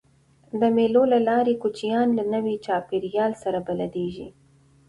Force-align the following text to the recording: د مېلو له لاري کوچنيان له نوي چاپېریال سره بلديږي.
د 0.61 0.61
مېلو 0.75 1.03
له 1.13 1.19
لاري 1.29 1.53
کوچنيان 1.61 2.07
له 2.17 2.23
نوي 2.33 2.55
چاپېریال 2.65 3.31
سره 3.43 3.59
بلديږي. 3.67 4.27